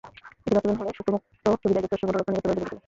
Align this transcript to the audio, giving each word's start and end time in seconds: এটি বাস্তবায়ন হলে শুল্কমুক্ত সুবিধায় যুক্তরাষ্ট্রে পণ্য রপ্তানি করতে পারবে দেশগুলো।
এটি 0.43 0.49
বাস্তবায়ন 0.55 0.77
হলে 0.79 0.91
শুল্কমুক্ত 0.97 1.45
সুবিধায় 1.61 1.81
যুক্তরাষ্ট্রে 1.83 2.07
পণ্য 2.13 2.13
রপ্তানি 2.17 2.31
করতে 2.35 2.43
পারবে 2.49 2.59
দেশগুলো। 2.61 2.79